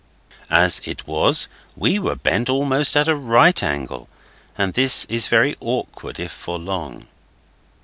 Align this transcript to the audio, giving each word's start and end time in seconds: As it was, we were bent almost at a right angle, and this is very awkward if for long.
As 0.49 0.81
it 0.83 1.05
was, 1.05 1.47
we 1.75 1.99
were 1.99 2.15
bent 2.15 2.49
almost 2.49 2.97
at 2.97 3.07
a 3.07 3.13
right 3.15 3.61
angle, 3.61 4.09
and 4.57 4.73
this 4.73 5.05
is 5.05 5.27
very 5.27 5.55
awkward 5.61 6.19
if 6.19 6.31
for 6.31 6.57
long. 6.57 7.05